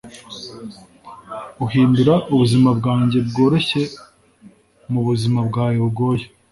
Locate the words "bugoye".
5.83-6.25